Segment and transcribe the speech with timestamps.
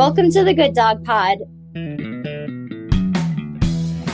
[0.00, 1.40] Welcome to the Good Dog Pod.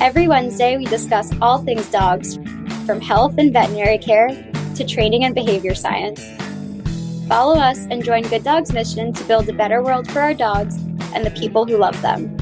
[0.03, 2.35] Every Wednesday, we discuss all things dogs,
[2.87, 4.31] from health and veterinary care
[4.75, 6.21] to training and behavior science.
[7.29, 10.75] Follow us and join Good Dog's mission to build a better world for our dogs
[11.15, 12.37] and the people who love them.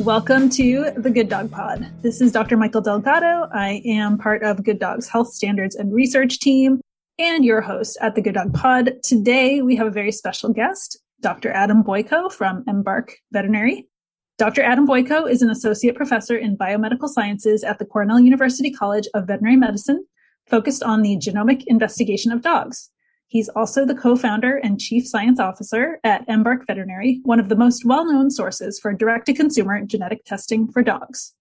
[0.00, 1.88] Welcome to the Good Dog Pod.
[2.02, 2.56] This is Dr.
[2.56, 3.48] Michael Delgado.
[3.54, 6.80] I am part of Good Dog's Health Standards and Research team
[7.20, 8.94] and your host at the Good Dog Pod.
[9.04, 11.50] Today, we have a very special guest, Dr.
[11.52, 13.88] Adam Boyko from Embark Veterinary.
[14.36, 14.62] Dr.
[14.62, 19.26] Adam Boyko is an associate professor in biomedical sciences at the Cornell University College of
[19.26, 20.04] Veterinary Medicine,
[20.46, 22.90] focused on the genomic investigation of dogs.
[23.26, 27.86] He's also the co-founder and chief science officer at Embark Veterinary, one of the most
[27.86, 31.32] well-known sources for direct-to-consumer genetic testing for dogs.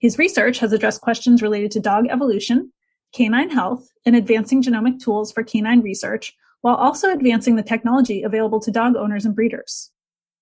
[0.00, 2.74] His research has addressed questions related to dog evolution,
[3.14, 8.60] canine health, and advancing genomic tools for canine research, while also advancing the technology available
[8.60, 9.90] to dog owners and breeders.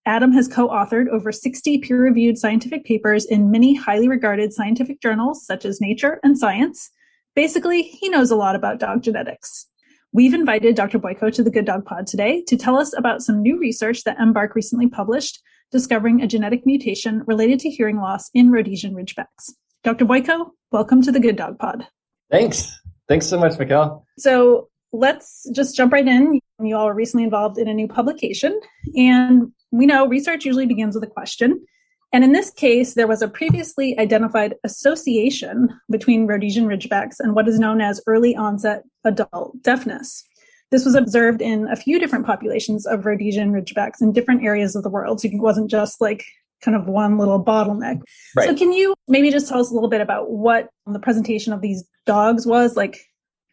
[0.06, 5.64] Adam has co-authored over 60 peer-reviewed scientific papers in many highly regarded scientific journals such
[5.64, 6.91] as Nature and Science.
[7.34, 9.66] Basically, he knows a lot about dog genetics.
[10.12, 10.98] We've invited Dr.
[10.98, 14.19] Boyko to the Good Dog Pod today to tell us about some new research that
[14.19, 19.53] Embark recently published discovering a genetic mutation related to hearing loss in Rhodesian Ridgebacks.
[19.84, 20.06] Dr.
[20.06, 21.86] Boyko, welcome to the Good Dog Pod.
[22.30, 22.80] Thanks.
[23.06, 24.06] Thanks so much, Michael.
[24.19, 26.41] So let's just jump right in.
[26.62, 28.58] You all are recently involved in a new publication,
[28.97, 31.64] and we know research usually begins with a question.
[32.12, 37.48] And in this case, there was a previously identified association between Rhodesian Ridgebacks and what
[37.48, 40.25] is known as early onset adult deafness.
[40.70, 44.83] This was observed in a few different populations of Rhodesian Ridgebacks in different areas of
[44.83, 45.20] the world.
[45.20, 46.25] So it wasn't just like
[46.62, 48.00] kind of one little bottleneck.
[48.36, 48.48] Right.
[48.48, 51.61] So can you maybe just tell us a little bit about what the presentation of
[51.61, 52.77] these dogs was?
[52.77, 52.98] Like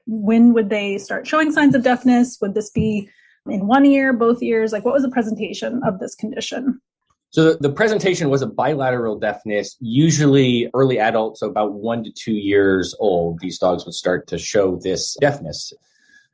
[0.08, 2.38] when would they start showing signs of deafness?
[2.42, 3.10] Would this be
[3.48, 4.72] in one ear, both ears?
[4.72, 6.82] Like, what was the presentation of this condition?
[7.32, 12.34] So the presentation was a bilateral deafness, usually early adult, so about one to two
[12.34, 13.40] years old.
[13.40, 15.74] These dogs would start to show this deafness.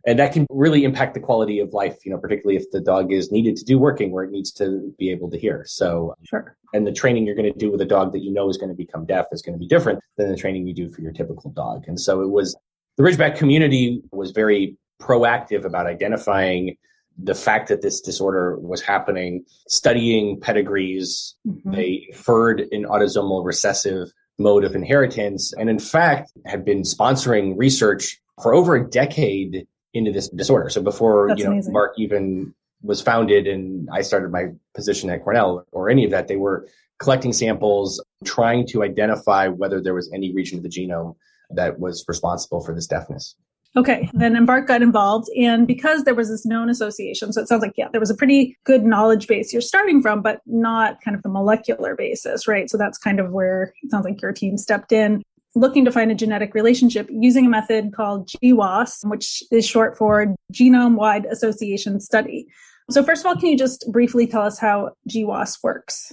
[0.06, 3.12] And that can really impact the quality of life, you know, particularly if the dog
[3.12, 5.64] is needed to do working where it needs to be able to hear.
[5.66, 6.56] So, sure.
[6.74, 8.70] And the training you're going to do with a dog that you know is going
[8.70, 11.12] to become deaf is going to be different than the training you do for your
[11.12, 11.86] typical dog.
[11.88, 12.56] And so it was
[12.98, 16.78] the Ridgeback community was very proactive about identifying
[17.18, 21.36] the fact that this disorder was happening, studying pedigrees.
[21.48, 21.72] Mm-hmm.
[21.72, 28.20] They inferred an autosomal recessive mode of inheritance, and in fact, had been sponsoring research
[28.42, 30.70] for over a decade into this disorder.
[30.70, 31.70] So before That's you know amazing.
[31.70, 36.28] Embark even was founded and I started my position at Cornell or any of that,
[36.28, 41.16] they were collecting samples, trying to identify whether there was any region of the genome
[41.56, 43.36] that was responsible for this deafness.
[43.78, 45.30] Okay, then Embark got involved.
[45.38, 48.16] And because there was this known association, so it sounds like, yeah, there was a
[48.16, 52.70] pretty good knowledge base you're starting from, but not kind of the molecular basis, right?
[52.70, 55.24] So that's kind of where it sounds like your team stepped in,
[55.56, 60.36] looking to find a genetic relationship using a method called GWAS, which is short for
[60.52, 62.48] Genome Wide Association Study.
[62.90, 66.12] So, first of all, can you just briefly tell us how GWAS works?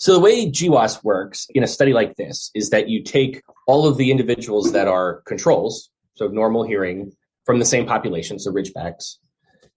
[0.00, 3.86] So the way GWAS works in a study like this is that you take all
[3.86, 7.12] of the individuals that are controls, so normal hearing
[7.46, 9.18] from the same population, so Ridgebacks,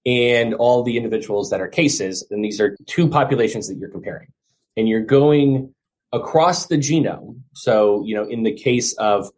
[0.04, 4.30] and all the individuals that are cases, and these are two populations that you're comparing.
[4.78, 5.76] And you're going
[6.12, 7.42] across the genome.
[7.54, 9.30] So, you know, in the case of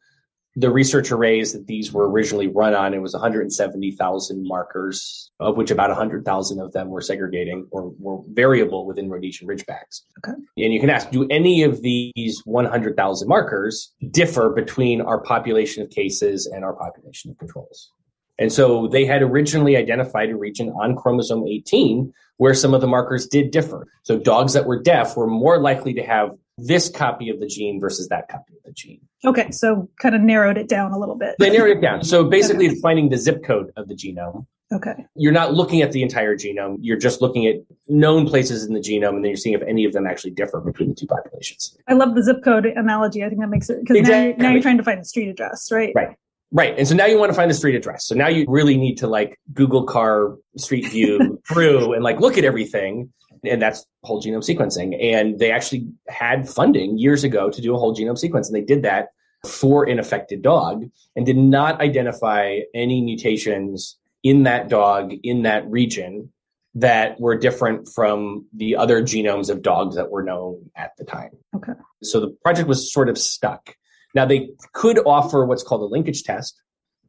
[0.58, 5.70] the research arrays that these were originally run on, it was 170,000 markers, of which
[5.70, 10.02] about 100,000 of them were segregating or were variable within Rhodesian Ridgebacks.
[10.20, 10.38] Okay.
[10.58, 15.90] And you can ask, do any of these 100,000 markers differ between our population of
[15.90, 17.92] cases and our population of controls?
[18.38, 22.88] And so they had originally identified a region on chromosome 18 where some of the
[22.88, 23.88] markers did differ.
[24.04, 27.80] So dogs that were deaf were more likely to have this copy of the gene
[27.80, 29.02] versus that copy of the gene.
[29.26, 31.36] Okay, so kind of narrowed it down a little bit.
[31.40, 32.04] They narrowed it down.
[32.04, 32.80] So basically, okay.
[32.82, 34.46] finding the zip code of the genome.
[34.74, 35.06] Okay.
[35.16, 36.78] You're not looking at the entire genome.
[36.82, 37.56] You're just looking at
[37.88, 40.60] known places in the genome, and then you're seeing if any of them actually differ
[40.60, 41.78] between the two populations.
[41.88, 43.24] I love the zip code analogy.
[43.24, 44.18] I think that makes it because exactly.
[44.18, 45.92] now, you're, now you're trying to find the street address, right?
[45.96, 46.16] Right.
[46.52, 46.78] Right.
[46.78, 48.06] And so now you want to find the street address.
[48.06, 52.38] So now you really need to like Google car street view through and like look
[52.38, 53.12] at everything
[53.48, 54.98] and that's whole genome sequencing.
[55.02, 58.66] And they actually had funding years ago to do a whole genome sequence, and they
[58.66, 59.10] did that
[59.46, 65.70] for an affected dog and did not identify any mutations in that dog in that
[65.70, 66.32] region
[66.74, 71.32] that were different from the other genomes of dogs that were known at the time.
[71.56, 71.72] Okay.
[72.04, 73.76] So the project was sort of stuck.
[74.14, 76.62] Now they could offer what's called a linkage test.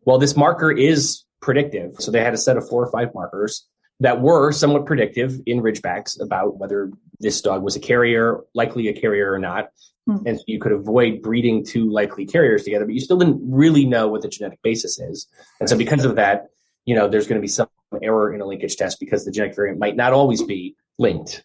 [0.04, 1.96] Well, this marker is predictive.
[1.98, 3.66] So they had a set of four or five markers
[4.00, 8.92] that were somewhat predictive in Ridgebacks about whether this dog was a carrier, likely a
[8.92, 9.68] carrier or not.
[10.06, 10.18] Hmm.
[10.26, 13.86] And so you could avoid breeding two likely carriers together, but you still didn't really
[13.86, 15.26] know what the genetic basis is.
[15.60, 16.48] And so because of that,
[16.84, 17.68] you know, there's going to be some
[18.02, 21.44] error in a linkage test because the genetic variant might not always be linked.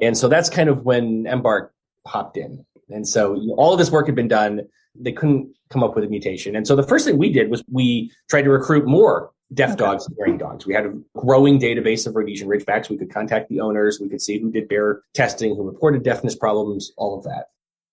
[0.00, 1.72] And so that's kind of when Embark
[2.04, 2.64] popped in.
[2.90, 4.62] And so all of this work had been done.
[4.94, 6.56] They couldn't come up with a mutation.
[6.56, 9.78] And so the first thing we did was we tried to recruit more deaf okay.
[9.78, 10.66] dogs and hearing dogs.
[10.66, 12.88] We had a growing database of Rhodesian Ridgebacks.
[12.88, 13.98] We could contact the owners.
[14.00, 17.46] We could see who did BAER testing, who reported deafness problems, all of that.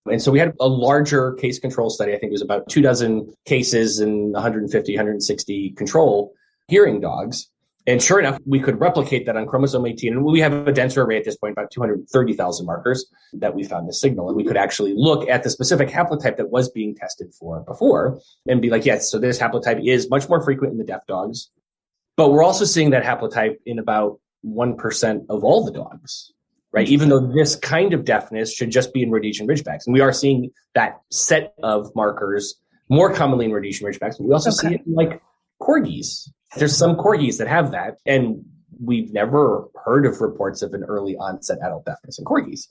[0.09, 2.13] And so we had a larger case control study.
[2.13, 6.33] I think it was about two dozen cases and 150, 160 control
[6.67, 7.49] hearing dogs.
[7.89, 10.13] And sure enough, we could replicate that on chromosome 18.
[10.13, 13.89] And we have a denser array at this point, about 230,000 markers that we found
[13.89, 14.27] the signal.
[14.27, 18.19] And we could actually look at the specific haplotype that was being tested for before
[18.47, 21.49] and be like, yes, so this haplotype is much more frequent in the deaf dogs.
[22.15, 26.31] But we're also seeing that haplotype in about 1% of all the dogs,
[26.71, 26.87] right?
[26.87, 29.87] Even though this kind of deafness should just be in Rhodesian Ridgebacks.
[29.87, 32.53] And we are seeing that set of markers
[32.87, 34.75] more commonly in Rhodesian Ridgebacks, but we also okay.
[34.75, 35.23] see it in like
[35.59, 38.43] corgis there's some corgis that have that, and
[38.83, 42.67] we've never heard of reports of an early onset adult deafness in corgis.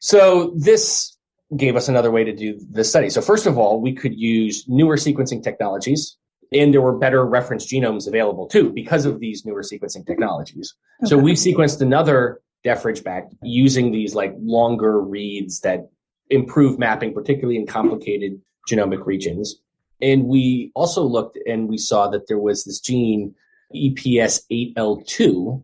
[0.00, 1.16] So this
[1.56, 3.08] gave us another way to do the study.
[3.08, 6.16] So first of all, we could use newer sequencing technologies
[6.52, 10.74] and there were better reference genomes available too because of these newer sequencing technologies.
[11.02, 11.10] Okay.
[11.10, 15.88] So we sequenced another deaf ridgeback using these like longer reads that
[16.30, 18.40] improve mapping, particularly in complicated
[18.70, 19.56] genomic regions.
[20.00, 23.34] And we also looked and we saw that there was this gene
[23.74, 25.62] EPS8L2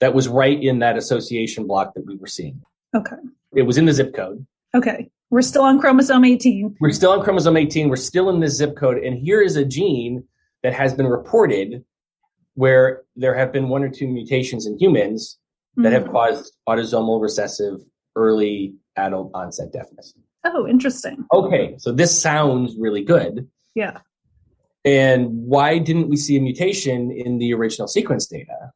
[0.00, 2.62] that was right in that association block that we were seeing.
[2.94, 3.16] Okay.
[3.54, 4.46] It was in the zip code.
[4.74, 5.10] Okay.
[5.30, 6.76] We're still on chromosome 18.
[6.80, 7.88] We're still on chromosome 18.
[7.88, 8.98] We're still in this zip code.
[8.98, 10.24] And here is a gene
[10.62, 11.84] that has been reported
[12.54, 15.38] where there have been one or two mutations in humans
[15.76, 16.12] that have mm.
[16.12, 17.80] caused autosomal recessive
[18.14, 20.14] early adult onset deafness.
[20.44, 21.26] Oh, interesting.
[21.32, 23.48] Okay, so this sounds really good.
[23.76, 23.98] Yeah.
[24.84, 28.72] And why didn't we see a mutation in the original sequence data?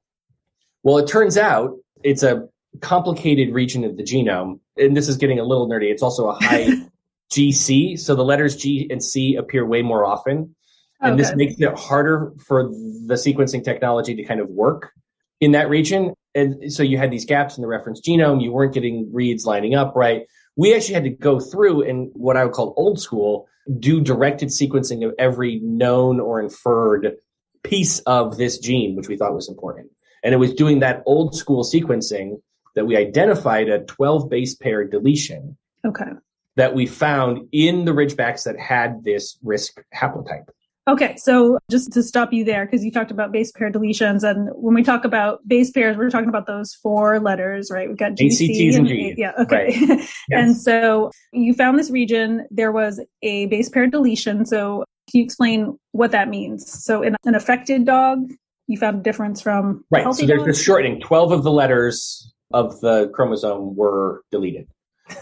[0.83, 2.49] Well, it turns out it's a
[2.81, 4.61] complicated region of the genome.
[4.77, 5.91] And this is getting a little nerdy.
[5.91, 6.69] It's also a high
[7.33, 7.99] GC.
[7.99, 10.55] So the letters G and C appear way more often.
[11.01, 11.23] And okay.
[11.23, 14.93] this makes it harder for the sequencing technology to kind of work
[15.41, 16.15] in that region.
[16.35, 18.43] And so you had these gaps in the reference genome.
[18.43, 20.27] You weren't getting reads lining up right.
[20.61, 23.49] We actually had to go through and what I would call old school
[23.79, 27.17] do directed sequencing of every known or inferred
[27.63, 29.87] piece of this gene, which we thought was important.
[30.23, 32.43] And it was doing that old school sequencing
[32.75, 35.57] that we identified a 12 base pair deletion.
[35.87, 36.11] Okay.
[36.57, 40.51] That we found in the ridgebacks that had this risk haplotype.
[40.89, 44.49] Okay, so just to stop you there, because you talked about base pair deletions, and
[44.55, 47.87] when we talk about base pairs, we're talking about those four letters, right?
[47.87, 49.15] We've got G, C, and G.
[49.17, 49.77] Yeah, okay.
[49.89, 50.01] Right.
[50.29, 50.43] Yes.
[50.45, 54.47] and so you found this region, there was a base pair deletion.
[54.47, 56.71] So can you explain what that means?
[56.83, 58.33] So in an affected dog,
[58.67, 60.05] you found a difference from right.
[60.15, 60.55] so there's dog?
[60.55, 61.01] shortening.
[61.01, 64.67] Twelve of the letters of the chromosome were deleted,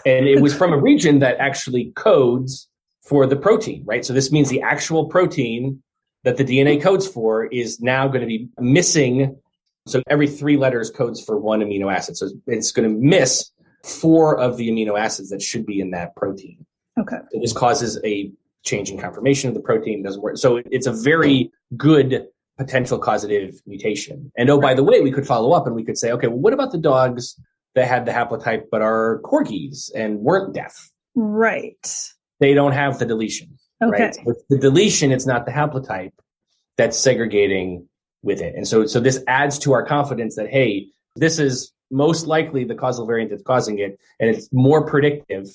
[0.05, 2.68] and it was from a region that actually codes
[3.09, 4.05] for the protein, right?
[4.05, 5.81] So this means the actual protein
[6.23, 9.35] that the DNA codes for is now going to be missing.
[9.87, 12.17] So every three letters codes for one amino acid.
[12.17, 13.49] So it's going to miss
[13.83, 16.63] four of the amino acids that should be in that protein.
[16.99, 17.17] Okay.
[17.31, 18.31] So this causes a
[18.63, 20.03] change in conformation of the protein.
[20.03, 20.37] Doesn't work.
[20.37, 22.27] So it's a very good
[22.59, 24.31] potential causative mutation.
[24.37, 26.37] And oh, by the way, we could follow up and we could say, okay, well,
[26.37, 27.39] what about the dogs
[27.73, 30.91] that had the haplotype but are corgis and weren't deaf?
[31.15, 33.57] Right they don't have the deletion.
[33.81, 34.03] Okay.
[34.03, 34.15] Right?
[34.15, 36.11] So the deletion, it's not the haplotype
[36.77, 37.87] that's segregating
[38.21, 38.55] with it.
[38.55, 42.75] And so, so this adds to our confidence that, hey, this is most likely the
[42.75, 45.47] causal variant that's causing it, and it's more predictive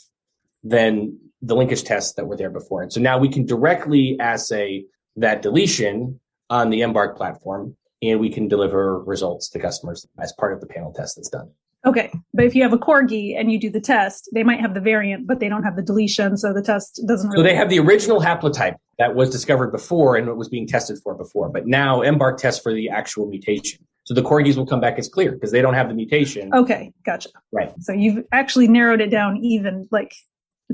[0.62, 2.82] than the linkage tests that were there before.
[2.82, 4.84] And so now we can directly assay
[5.16, 10.52] that deletion on the Embark platform, and we can deliver results to customers as part
[10.52, 11.50] of the panel test that's done.
[11.86, 14.72] Okay, but if you have a corgi and you do the test, they might have
[14.72, 17.28] the variant, but they don't have the deletion, so the test doesn't.
[17.30, 20.66] Really so they have the original haplotype that was discovered before and what was being
[20.66, 23.84] tested for before, but now Embark tests for the actual mutation.
[24.04, 26.52] So the corgis will come back as clear because they don't have the mutation.
[26.54, 27.30] Okay, gotcha.
[27.52, 27.72] Right.
[27.80, 30.14] So you've actually narrowed it down even like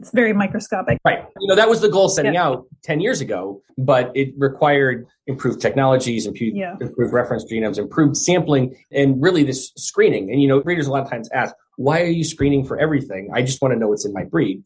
[0.00, 0.98] it's very microscopic.
[1.04, 1.24] Right.
[1.38, 2.44] You know, that was the goal setting yeah.
[2.44, 6.76] out 10 years ago, but it required improved technologies, improved, yeah.
[6.80, 10.30] improved reference genomes, improved sampling, and really this screening.
[10.30, 13.30] And, you know, breeders a lot of times ask, why are you screening for everything?
[13.34, 14.64] I just want to know what's in my breed.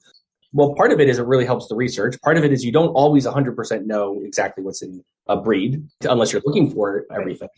[0.53, 2.21] Well, part of it is it really helps the research.
[2.23, 6.33] Part of it is you don't always 100% know exactly what's in a breed unless
[6.33, 7.49] you're looking for everything.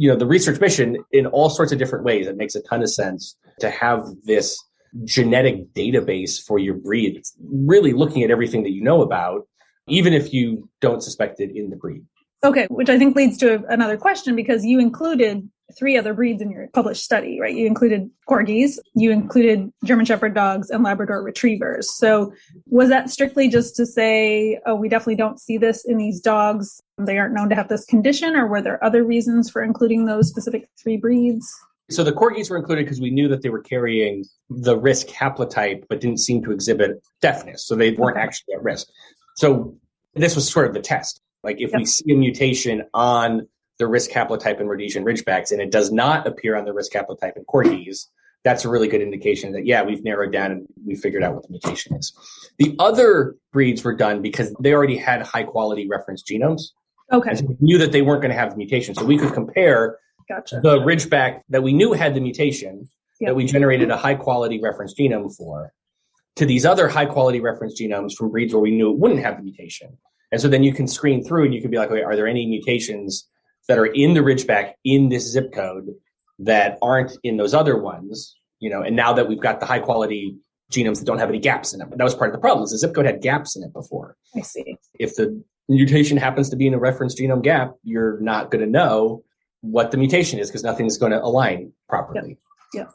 [0.00, 2.26] you know, the research mission in all sorts of different ways.
[2.26, 4.58] It makes a ton of sense to have this
[5.04, 7.16] genetic database for your breed.
[7.16, 9.46] It's really looking at everything that you know about,
[9.88, 12.04] even if you don't suspect it in the breed.
[12.42, 16.50] Okay, which I think leads to another question because you included three other breeds in
[16.50, 17.54] your published study, right?
[17.54, 21.94] You included corgis, you included German Shepherd dogs, and Labrador retrievers.
[21.94, 22.32] So,
[22.66, 26.80] was that strictly just to say, oh, we definitely don't see this in these dogs?
[26.98, 30.28] They aren't known to have this condition, or were there other reasons for including those
[30.28, 31.46] specific three breeds?
[31.90, 35.84] So, the corgis were included because we knew that they were carrying the risk haplotype,
[35.88, 37.66] but didn't seem to exhibit deafness.
[37.66, 38.88] So, they weren't actually at risk.
[39.36, 39.76] So,
[40.14, 41.80] this was sort of the test like if yep.
[41.80, 43.46] we see a mutation on
[43.78, 47.36] the risk haplotype in Rhodesian Ridgebacks and it does not appear on the risk haplotype
[47.36, 48.06] in Corgis,
[48.44, 51.42] that's a really good indication that, yeah, we've narrowed down and we figured out what
[51.42, 52.12] the mutation is.
[52.58, 56.62] The other breeds were done because they already had high quality reference genomes.
[57.12, 57.34] Okay.
[57.34, 58.94] So we knew that they weren't going to have the mutation.
[58.94, 59.98] So we could compare
[60.30, 60.60] gotcha.
[60.62, 62.88] the Ridgeback that we knew had the mutation
[63.20, 63.28] yep.
[63.28, 65.72] that we generated a high quality reference genome for
[66.36, 69.36] to these other high quality reference genomes from breeds where we knew it wouldn't have
[69.36, 69.96] the mutation.
[70.32, 72.26] And so then you can screen through and you can be like, okay, are there
[72.26, 73.28] any mutations
[73.68, 75.88] that are in the Ridgeback in this zip code
[76.38, 78.36] that aren't in those other ones?
[78.60, 80.36] You know, and now that we've got the high quality
[80.70, 82.64] genomes that don't have any gaps in them, that was part of the problem.
[82.64, 84.16] Is the zip code had gaps in it before.
[84.36, 84.76] I see.
[84.98, 88.70] If the mutation happens to be in a reference genome gap, you're not going to
[88.70, 89.24] know
[89.62, 92.38] what the mutation is because nothing's going to align properly.
[92.74, 92.86] Yeah.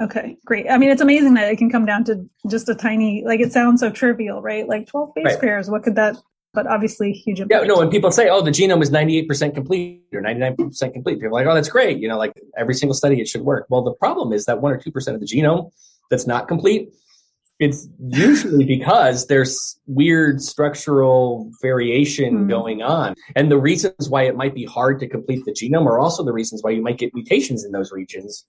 [0.00, 0.66] Okay, great.
[0.68, 3.52] I mean, it's amazing that it can come down to just a tiny, like it
[3.52, 4.68] sounds so trivial, right?
[4.68, 5.40] Like 12 base right.
[5.40, 5.70] pairs.
[5.70, 6.16] What could that
[6.54, 7.62] but obviously huge impact.
[7.62, 11.28] Yeah, no, when people say, oh, the genome is 98% complete or 99% complete, people
[11.28, 11.98] are like, oh, that's great.
[11.98, 13.66] You know, like every single study, it should work.
[13.68, 15.72] Well, the problem is that 1% or 2% of the genome
[16.10, 16.90] that's not complete,
[17.60, 22.48] it's usually because there's weird structural variation mm-hmm.
[22.48, 23.14] going on.
[23.36, 26.32] And the reasons why it might be hard to complete the genome are also the
[26.32, 28.44] reasons why you might get mutations in those regions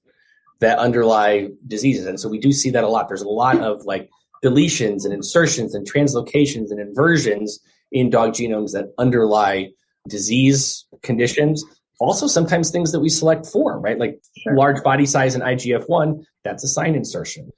[0.60, 2.08] that underlie diseases.
[2.08, 3.08] And so we do see that a lot.
[3.08, 4.10] There's a lot of like
[4.44, 7.60] deletions and insertions and translocations and inversions
[7.92, 9.70] in dog genomes that underlie
[10.08, 11.64] disease conditions.
[12.00, 14.00] Also, sometimes things that we select for, right?
[14.00, 14.56] Like sure.
[14.56, 17.52] large body size and IGF-1, that's a SINE insertion.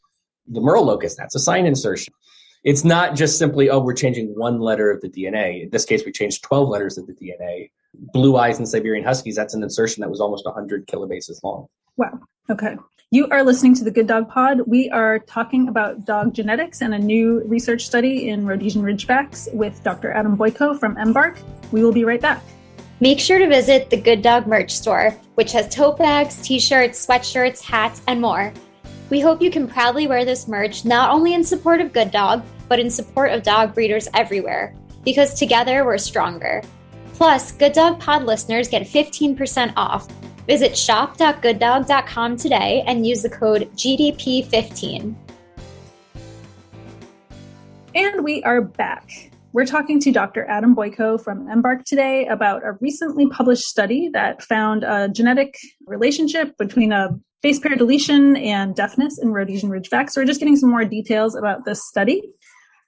[0.48, 2.14] The Merle locus, that's a SINE insertion.
[2.64, 5.64] It's not just simply, oh, we're changing one letter of the DNA.
[5.64, 7.72] In this case, we changed 12 letters of the DNA.
[7.94, 11.68] Blue eyes and Siberian Huskies, that's an insertion that was almost 100 kilobases long.
[11.96, 12.20] Wow.
[12.50, 12.76] Okay.
[13.10, 14.62] You are listening to the Good Dog Pod.
[14.68, 19.82] We are talking about dog genetics and a new research study in Rhodesian Ridgebacks with
[19.82, 20.12] Dr.
[20.12, 21.40] Adam Boyko from Embark.
[21.72, 22.44] We will be right back.
[23.00, 27.06] Make sure to visit the Good Dog merch store, which has tote bags, t shirts,
[27.06, 28.52] sweatshirts, hats, and more.
[29.10, 32.44] We hope you can proudly wear this merch not only in support of Good Dog,
[32.68, 36.62] but in support of dog breeders everywhere, because together we're stronger.
[37.14, 40.08] Plus, Good Dog Pod listeners get 15% off
[40.48, 45.14] Visit shop.gooddog.com today and use the code GDP15.
[47.94, 49.10] And we are back.
[49.52, 50.46] We're talking to Dr.
[50.46, 56.56] Adam Boyko from Embark today about a recently published study that found a genetic relationship
[56.58, 60.10] between a base pair deletion and deafness in Rhodesian Ridgeback.
[60.10, 62.22] So we're just getting some more details about this study.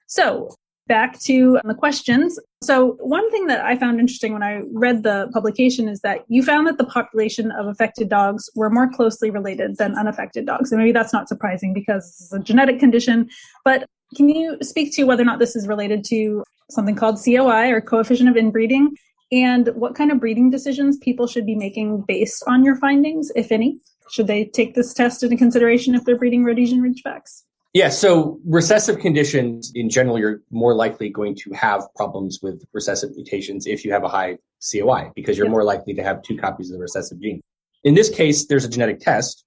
[0.06, 0.54] So
[0.90, 2.36] back to the questions.
[2.64, 6.42] So, one thing that I found interesting when I read the publication is that you
[6.42, 10.72] found that the population of affected dogs were more closely related than unaffected dogs.
[10.72, 13.30] And maybe that's not surprising because it's a genetic condition.
[13.64, 17.70] But can you speak to whether or not this is related to something called COI
[17.70, 18.90] or coefficient of inbreeding?
[19.30, 23.52] And what kind of breeding decisions people should be making based on your findings, if
[23.52, 23.78] any?
[24.10, 27.42] Should they take this test into consideration if they're breeding Rhodesian Ridgebacks?
[27.72, 33.10] Yeah, so recessive conditions in general, you're more likely going to have problems with recessive
[33.14, 34.38] mutations if you have a high
[34.72, 35.52] COI because you're yeah.
[35.52, 37.40] more likely to have two copies of the recessive gene.
[37.84, 39.44] In this case, there's a genetic test.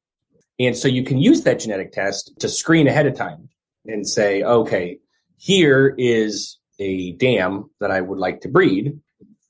[0.57, 3.49] And so you can use that genetic test to screen ahead of time
[3.85, 4.99] and say, okay,
[5.35, 8.99] here is a dam that I would like to breed.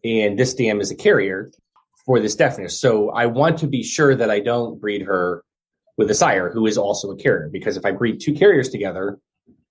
[0.04, 1.52] And this dam is a carrier
[2.06, 2.80] for this deafness.
[2.80, 5.44] So I want to be sure that I don't breed her
[5.98, 7.50] with a sire who is also a carrier.
[7.52, 9.20] Because if I breed two carriers together,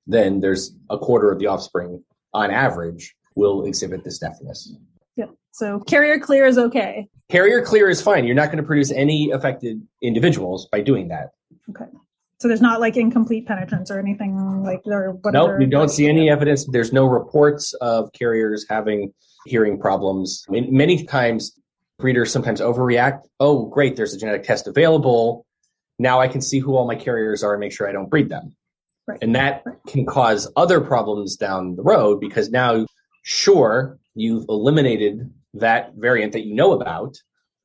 [0.07, 4.75] then there's a quarter of the offspring on average will exhibit this deafness.
[5.17, 5.27] Yeah.
[5.51, 7.09] So carrier clear is okay.
[7.31, 8.25] Carrier clear is fine.
[8.25, 11.31] You're not going to produce any affected individuals by doing that.
[11.71, 11.91] Okay.
[12.39, 15.53] So there's not like incomplete penetrance or anything like or whatever.
[15.53, 16.67] Nope, you don't see any evidence.
[16.67, 19.12] There's no reports of carriers having
[19.47, 20.45] hearing problems.
[20.49, 21.57] I mean, many times
[21.99, 23.22] breeders sometimes overreact.
[23.40, 25.46] Oh, great, there's a genetic test available
[26.02, 28.28] now I can see who all my carriers are and make sure I don't breed
[28.28, 28.54] them.
[29.06, 29.18] Right.
[29.22, 32.87] And that can cause other problems down the road because now,
[33.22, 37.16] sure, you've eliminated that variant that you know about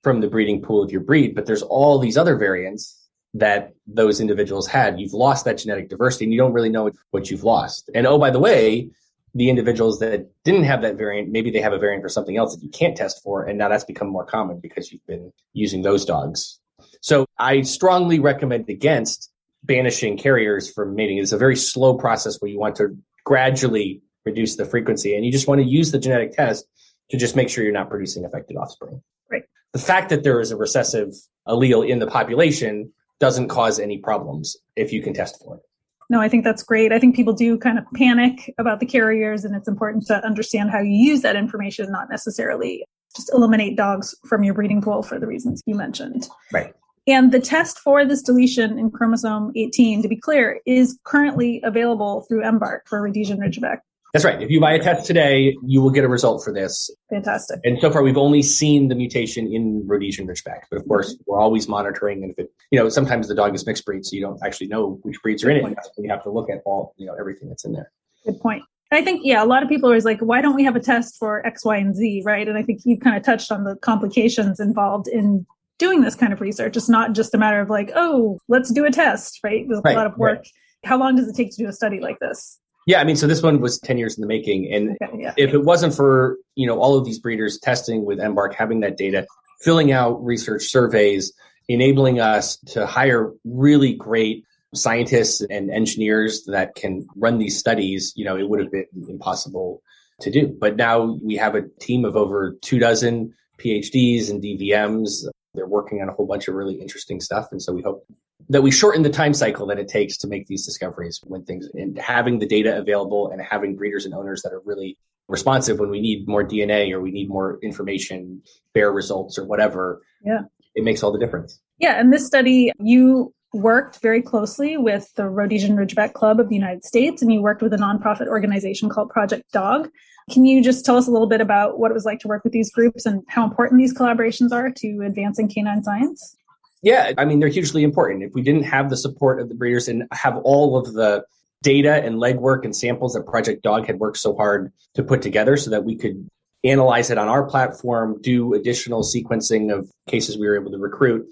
[0.03, 2.95] from the breeding pool of your breed, but there's all these other variants
[3.33, 4.99] that those individuals had.
[4.99, 7.89] You've lost that genetic diversity and you don't really know what you've lost.
[7.93, 8.89] And oh, by the way,
[9.37, 12.55] the individuals that didn't have that variant, maybe they have a variant for something else
[12.55, 13.45] that you can't test for.
[13.45, 16.59] And now that's become more common because you've been using those dogs.
[17.01, 19.31] So I strongly recommend against
[19.63, 21.19] banishing carriers from mating.
[21.19, 25.31] It's a very slow process where you want to gradually reduce the frequency and you
[25.31, 26.65] just want to use the genetic test
[27.11, 29.03] to just make sure you're not producing affected offspring.
[29.31, 29.43] Right.
[29.73, 31.13] The fact that there is a recessive
[31.47, 35.61] allele in the population doesn't cause any problems if you can test for it.
[36.09, 36.93] No, I think that's great.
[36.93, 40.71] I think people do kind of panic about the carriers, and it's important to understand
[40.71, 42.85] how you use that information, not necessarily
[43.15, 46.29] just eliminate dogs from your breeding pool for the reasons you mentioned.
[46.53, 46.73] Right.
[47.07, 52.25] And the test for this deletion in chromosome 18, to be clear, is currently available
[52.27, 53.79] through EMBARK for Rhodesian Ridgeback.
[54.13, 54.41] That's right.
[54.41, 56.89] If you buy a test today, you will get a result for this.
[57.09, 57.59] Fantastic.
[57.63, 60.89] And so far, we've only seen the mutation in Rhodesian Ridgeback, but of mm-hmm.
[60.89, 62.23] course, we're always monitoring.
[62.23, 64.67] And if it, you know, sometimes the dog is mixed breed, so you don't actually
[64.67, 65.77] know which breeds are in it.
[65.83, 67.91] So you have to look at all, you know, everything that's in there.
[68.25, 68.63] Good point.
[68.91, 71.17] I think, yeah, a lot of people are like, why don't we have a test
[71.19, 72.47] for X, Y, and Z, right?
[72.47, 75.45] And I think you kind of touched on the complications involved in
[75.77, 76.77] doing this kind of research.
[76.77, 79.65] It's not just a matter of like, oh, let's do a test, right?
[79.67, 80.39] There's right, a lot of work.
[80.39, 80.47] Right.
[80.85, 82.59] How long does it take to do a study like this?
[82.87, 84.73] Yeah, I mean, so this one was 10 years in the making.
[84.73, 85.33] And yeah.
[85.37, 88.97] if it wasn't for, you know, all of these breeders testing with EMBARK, having that
[88.97, 89.27] data,
[89.61, 91.33] filling out research surveys,
[91.67, 98.23] enabling us to hire really great scientists and engineers that can run these studies, you
[98.23, 99.81] know, it would have been impossible
[100.21, 100.47] to do.
[100.47, 105.25] But now we have a team of over two dozen PhDs and DVMs.
[105.57, 107.47] They're working on a whole bunch of really interesting stuff.
[107.51, 108.07] And so we hope
[108.47, 111.67] that we shorten the time cycle that it takes to make these discoveries when things
[111.73, 114.97] and having the data available and having breeders and owners that are really
[115.27, 118.41] responsive when we need more DNA or we need more information,
[118.73, 120.01] BAER results or whatever.
[120.23, 120.41] Yeah.
[120.75, 121.59] It makes all the difference.
[121.79, 121.99] Yeah.
[121.99, 126.83] And this study, you worked very closely with the Rhodesian Ridgeback Club of the United
[126.83, 129.89] States and you worked with a nonprofit organization called Project Dog.
[130.31, 132.43] Can you just tell us a little bit about what it was like to work
[132.43, 136.35] with these groups and how important these collaborations are to advancing canine science?
[136.83, 138.23] Yeah, I mean, they're hugely important.
[138.23, 141.23] If we didn't have the support of the breeders and have all of the
[141.63, 145.57] data and legwork and samples that Project Dog had worked so hard to put together
[145.57, 146.29] so that we could
[146.63, 151.25] analyze it on our platform, do additional sequencing of cases we were able to recruit,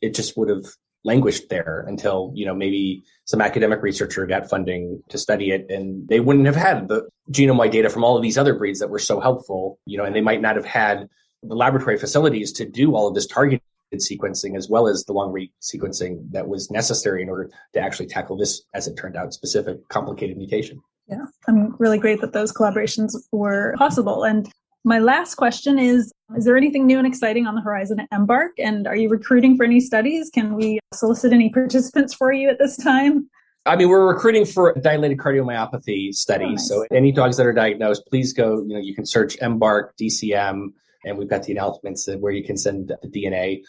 [0.00, 0.64] it just would have
[1.04, 6.06] languished there until, you know, maybe some academic researcher got funding to study it and
[6.08, 8.90] they wouldn't have had the genome wide data from all of these other breeds that
[8.90, 11.08] were so helpful, you know, and they might not have had
[11.42, 13.62] the laboratory facilities to do all of this targeted
[13.94, 18.06] sequencing as well as the long read sequencing that was necessary in order to actually
[18.06, 20.80] tackle this, as it turned out, specific complicated mutation.
[21.08, 24.24] Yeah, I'm really great that those collaborations were possible.
[24.24, 24.50] And
[24.84, 28.50] my last question is Is there anything new and exciting on the horizon at EMBARK?
[28.58, 30.30] And are you recruiting for any studies?
[30.30, 33.28] Can we solicit any participants for you at this time?
[33.64, 36.68] I mean, we're recruiting for dilated cardiomyopathy studies.
[36.72, 36.90] Oh, nice.
[36.90, 40.72] So any dogs that are diagnosed, please go, you know, you can search EMBARK, DCM,
[41.04, 43.62] and we've got the announcements where you can send the DNA.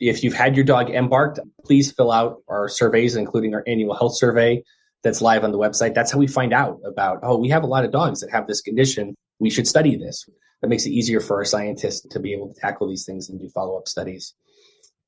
[0.00, 4.16] If you've had your dog embarked, please fill out our surveys, including our annual health
[4.16, 4.64] survey
[5.04, 5.94] that's live on the website.
[5.94, 8.48] That's how we find out about, oh, we have a lot of dogs that have
[8.48, 9.14] this condition.
[9.38, 10.28] We should study this.
[10.62, 13.38] That makes it easier for our scientists to be able to tackle these things and
[13.38, 14.34] do follow up studies.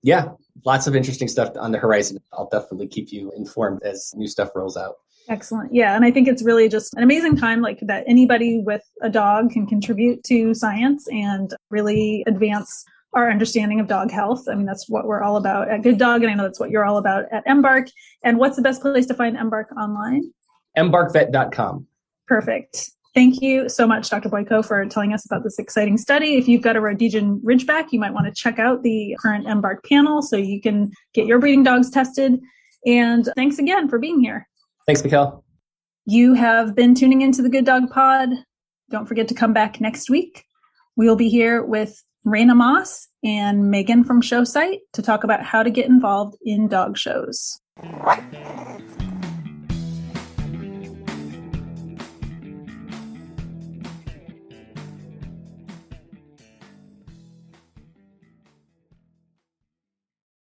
[0.03, 0.29] Yeah,
[0.65, 2.19] lots of interesting stuff on the horizon.
[2.33, 4.97] I'll definitely keep you informed as new stuff rolls out.
[5.29, 5.75] Excellent.
[5.75, 5.95] Yeah.
[5.95, 9.51] And I think it's really just an amazing time like that anybody with a dog
[9.51, 14.47] can contribute to science and really advance our understanding of dog health.
[14.51, 16.23] I mean, that's what we're all about at Good Dog.
[16.23, 17.91] And I know that's what you're all about at EMBARK.
[18.23, 20.31] And what's the best place to find EMBARK online?
[20.77, 21.87] EMBARKvet.com.
[22.27, 22.91] Perfect.
[23.19, 24.29] Thank you so much, Dr.
[24.29, 26.37] Boyko, for telling us about this exciting study.
[26.37, 29.83] If you've got a Rhodesian Ridgeback, you might want to check out the current EMBARK
[29.89, 32.39] panel so you can get your breeding dogs tested.
[32.87, 34.47] And thanks again for being here.
[34.87, 35.45] Thanks, Michael.
[36.07, 38.29] You have been tuning into the Good Dog Pod.
[38.89, 40.45] Don't forget to come back next week.
[40.95, 45.71] We'll be here with Raina Moss and Megan from Showsight to talk about how to
[45.71, 47.61] get involved in dog shows.